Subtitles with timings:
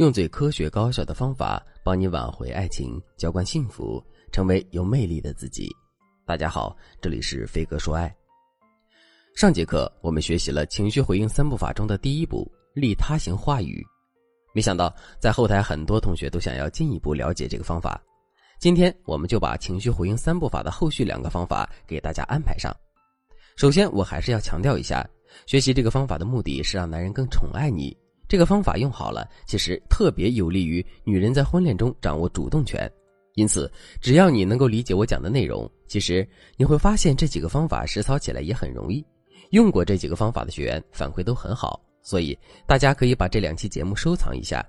[0.00, 4.02] 用最科学高效的方法帮你挽回爱情，浇灌幸福，
[4.32, 5.68] 成为有魅力的自己。
[6.24, 8.10] 大家好，这里是飞哥说爱。
[9.36, 13.86] 上节课我们学习了情绪回应三步法中的第一步利他型话语，
[14.54, 18.02] 没想到在后台很多同学都想要进一步了解这个方法。
[18.58, 22.74] 今天我们就把情绪回应三步法的后续两个方法给大家安排上。
[23.54, 25.06] 首先，我还是要强调一下，
[25.44, 27.94] 学习这个方法的目的是让男人更宠爱你。
[28.30, 32.88] 这个方法用好了，其实特别有利于女人在婚恋中掌握主动权。
[33.34, 33.68] 因此，
[34.00, 36.24] 只要你能够理解我讲的内容，其实
[36.56, 39.04] 你会发现这几个方法实操起来也很容易。
[39.50, 44.64] 用过这几个方法的学员反馈都很好，所以大家可以把这两期节目收藏一下。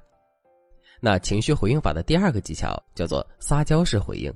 [1.00, 4.34] 那情绪回应法的第二个技巧叫做撒娇式回应。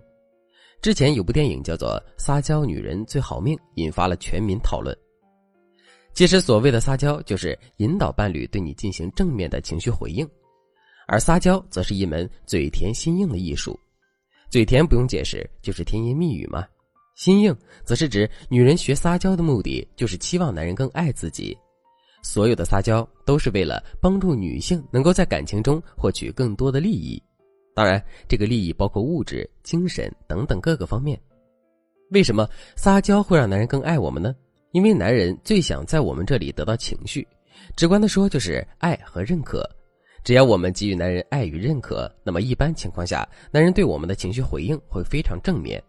[0.83, 4.95] 之前有部电影叫做《撒娇女人最好命》，引发了全民讨论。
[6.15, 10.25] 其实，所谓的撒娇，就是引导伴侣对你进行正面的情绪回应，
[11.07, 13.77] 而撒娇则是一门嘴甜心硬的艺术。
[14.49, 16.65] 嘴甜不用解释，就是甜言蜜语嘛。
[17.15, 21.55] 心硬则是指女人学撒娇的目的，就是期望男人更爱自己。
[22.23, 27.21] 所有的撒娇都是为了帮助女性能够在感情中获取更多的利益，
[27.75, 31.19] 当然，这个利益包括物质、精神等等各个方面。
[32.11, 34.33] 为什么撒娇会让男人更爱我们呢？
[34.75, 37.25] 因为男人最想在我们这里得到情绪，
[37.77, 39.65] 直观的说就是爱和认可。
[40.21, 45.81] 只要我们给予男人爱与认可，那么一般情况下，男人对我们的情绪回应会非常正面。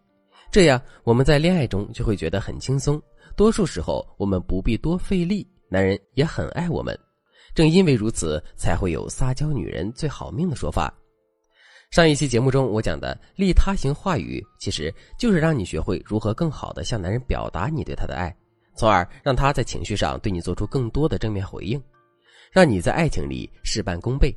[0.52, 3.02] 这样我们在恋爱中就会觉得很轻松。
[3.34, 6.96] 多数时候我们不必多费力，男人也很爱我们。
[7.56, 10.94] 正因为如此，才会有撒娇女人最好命的说法。
[11.90, 18.32] 上一期节目中我讲的利他型话语，其实就是让你学会如何更好的向男人表达你对他的爱。
[18.76, 21.82] 从而让他在情绪上对你做出更多的正面回应，
[22.52, 24.34] 让你在爱情里事半功倍。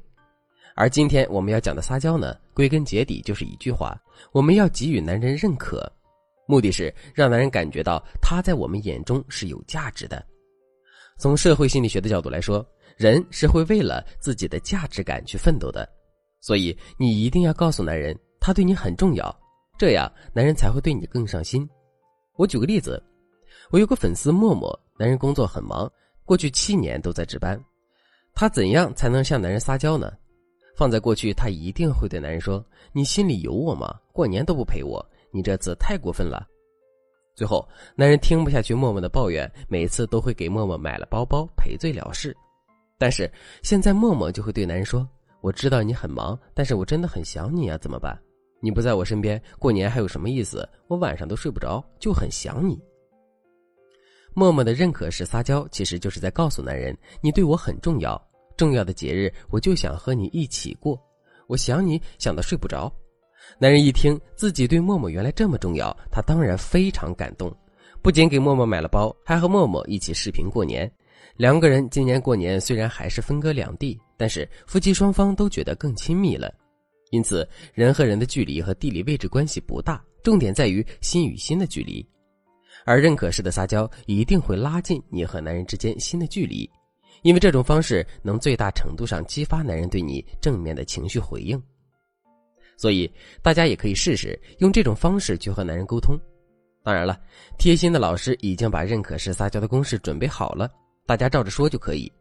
[0.75, 3.99] 而今天我们要讲的撒娇呢，归根结底就是一句话：
[4.31, 5.91] 我们要给予男人认可，
[6.47, 10.25] 目的是让男人感觉到他在我们眼中是有价值的。
[11.17, 15.87] 从社会心理学的角度来说，人是会为了自己的价值感去奋斗的，
[16.39, 19.37] 所以你一定要告诉男人他对你很重要，
[19.77, 21.69] 这样男人才会对你更上心。
[22.37, 23.03] 我举个例子。
[23.71, 25.91] 我有个粉丝默默，男人工作很忙，
[26.25, 27.59] 过去七年都在值班。
[28.33, 30.11] 他怎样才能向男人撒娇呢？
[30.75, 33.95] 放在过去，他一定会对男人说：“你心里有我吗？
[34.11, 36.47] 过年都不陪我，你这次太过分了。”
[37.37, 37.63] 最后，
[37.95, 42.35] 男人听不下去默默的抱怨，每次都会给默默买了包包赔罪了事。
[42.97, 43.31] 但是
[43.61, 45.07] 现在，默默就会对男人说
[45.41, 48.19] ：“我知道你很忙，但是我真的很想你啊，怎么办？
[48.61, 50.67] 你不在我身边，过年还有什么意思？
[50.87, 52.81] 我晚上都睡不着，就很想你。”
[54.39, 58.17] 默默的认可是撒娇，其实就是在告诉男人，你对我很重要，
[58.55, 60.97] 重要的节日我就想和你一起过，
[61.47, 62.89] 我想你想的睡不着。
[63.59, 67.53] 男人一听自己对默默原来这么重要，他当然非常感动，
[68.01, 70.89] 不仅给默默买了包，还和默默一起视频过年。
[71.35, 76.49] 两个人今年过年虽然还是分隔两地，但是夫妻双方都觉得更亲密了。
[77.11, 82.07] 因此，人和人的距离和地理位置关系不大，重点在于心与心的距离。
[82.89, 86.67] 而认可式的撒娇一定会拉近你和男人之间心的距离，
[87.21, 91.61] 因为这种方式能最大程度上激发男人对你正面的情绪回应。
[92.77, 93.07] 所以
[93.43, 96.19] 大家也可以试试用这种方式去和男人沟通。
[96.83, 97.21] 当然了，
[97.59, 100.67] 贴心的老师已经把认可式撒娇的公式准备好了，
[101.05, 102.11] 大家照着说就可以。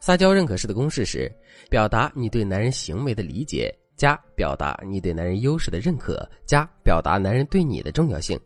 [0.00, 1.32] 撒娇认可式的公式是：
[1.70, 8.38] 表达你对男人行为的理解，加表达你对男人优势的认可，加表达男人对你的重要性。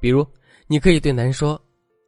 [0.00, 0.24] 比如。
[0.72, 1.60] 你可以对男人说：“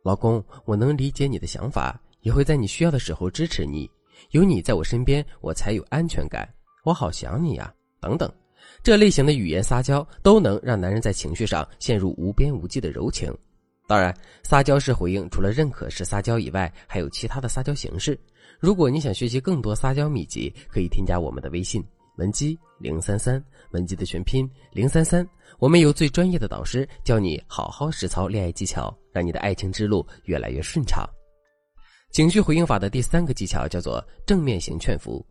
[0.03, 3.87] 老公，我能理解你的想法，也会在你需要的时候支持你。
[4.31, 6.49] 有你在我身边，我才有安全感。
[6.83, 7.71] 我好想你呀！”
[8.01, 8.33] 等等，
[8.83, 13.31] 这类型的语言撒娇都能让男人在情绪上陷入无边无际的柔情。
[13.87, 18.19] 当然，撒娇式回应除了认可式撒娇以外，还有其他的撒娇形式。
[18.59, 21.85] 如果你想学习更多撒娇秘籍，可以添加我们的微信。
[22.17, 25.27] 文姬零三三，文姬的全拼零三三，
[25.59, 31.05] 我们有最专业的导师教你好好实操恋爱技巧，让你的爱情之路越来越顺畅。
[32.13, 35.25] 情绪回应法的第三个技巧叫做正面型劝服。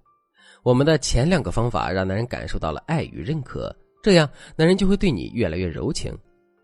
[0.61, 6.13] 我们的前两个方法让男人感受到了爱与认可，这样男人就会对你越来越柔情。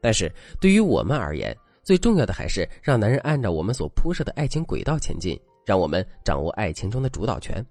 [0.02, 0.30] 但是
[0.60, 7.66] 对于我们而言，最重要的还是让男人按照我们所铺设的爱情轨道前进，让我们掌握爱情中的主导权。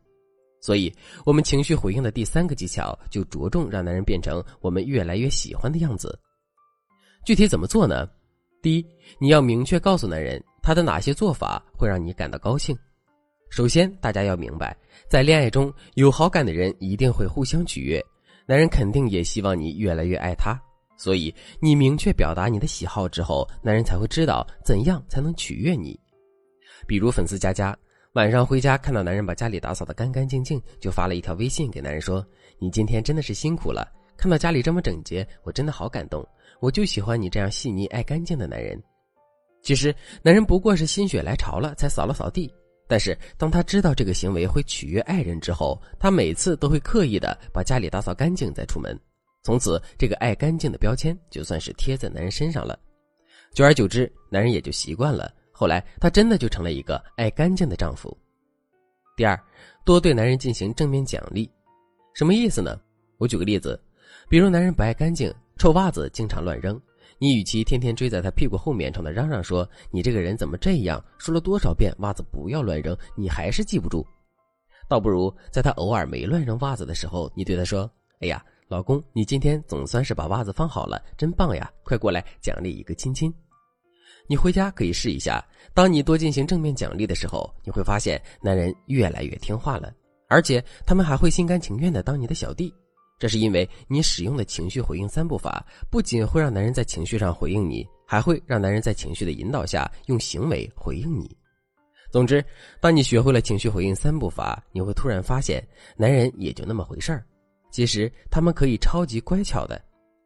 [0.61, 0.93] 所以，
[1.25, 6.19] 我们情绪回应的第三个技巧就着重让男人变成我们越来越喜欢的样子。
[7.25, 8.09] 具体怎么做呢？
[8.61, 8.87] 第一，
[9.21, 12.77] 你要明确告诉男人他的哪些做法会让你感到高兴。
[13.51, 14.77] 首先，大家要明白，
[15.09, 18.05] 在恋爱中有好感的人一定会互相取悦，
[18.47, 20.61] 男人肯定也希望你越来越爱他。
[20.97, 25.99] 所以，你明确表达你的喜好之后，男人才会知道怎样才能取悦你。
[26.87, 27.77] 比如，粉丝佳佳
[28.19, 32.27] 晚上回家看到男人把家里打扫得干干净净，就发了一条微信给男人说
[32.59, 36.27] ：“你今天真的是辛苦了，看到家里这么整洁，我真的好感动。
[36.59, 38.77] 我就喜欢你这样细腻爱干净的男人。”
[39.63, 42.53] 其实，男人不过是心血来潮了才扫了扫地，
[42.89, 48.99] 但是当他知道这个行为会取悦爱人之后，他每次都会刻意的把家里打扫干净再出门。
[49.45, 52.77] 从此，这个爱干净的标签就算是贴在男人身上了。
[53.55, 55.33] 久而久之，男人也就习惯了。
[55.59, 58.17] 后来，他真的就成了一个爱干净的丈夫。
[59.17, 59.37] 第二，
[59.85, 61.51] 多对男人进行正面奖励，
[62.15, 62.79] 什么意思呢？
[63.17, 63.77] 我举个例子，
[64.29, 66.81] 比如男人不爱干净，臭袜子经常乱扔，
[67.19, 74.07] 你与其天天追在他屁股后面冲他嚷嚷说你这个人怎么这样，说了多少遍袜子不要乱扔，你还是记不住，
[74.89, 77.91] 倒不如在他偶尔没乱扔袜子的时候，你对他说
[78.23, 81.73] ：“哎呀。”老公，你今天总算是把袜子放好了，真棒呀！
[81.83, 83.33] 快过来奖励一个亲亲。
[84.29, 85.43] 你回家可以试一下，
[85.73, 89.91] 当你多进行正面奖励的时候，你会发现男人越来越听话了，
[90.29, 92.73] 而且他们还会心甘情愿的当你的小弟。
[93.19, 101.35] 这是因为你使用的情绪回应三步法，不仅会让男人在情绪上回应你，还会让男人在情绪的引导下用行为回应你。
[102.13, 102.45] 总之，
[102.81, 105.67] 当你学会了情绪回应三步法，你会突然发现，
[105.97, 107.25] 男人也就那么回事儿。
[107.71, 109.83] 其实他们可以超级乖巧的。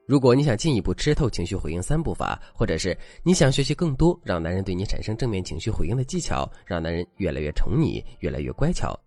[0.07, 8.99] 如果你想进一步吃透情绪回应三步法，或者是你想学习更多让男人对你产生正面情绪回应的技巧，让男人越来越宠你，越来越乖巧，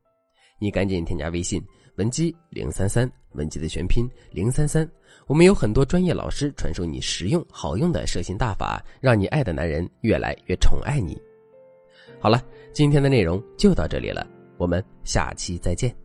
[0.57, 1.61] 你赶紧添加微信
[1.97, 4.89] 文姬零三三，文姬的全拼零三三。
[5.27, 11.21] 我们有很多专业老师传授你实用好用的射心大法，让你爱的男人越来越宠爱你。
[12.19, 12.41] 好了，
[12.73, 14.25] 今天的内容就到这里了，
[14.57, 16.04] 我们下期再见。